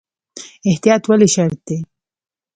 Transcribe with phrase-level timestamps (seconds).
[0.69, 1.77] احتیاط ولې شرط دی؟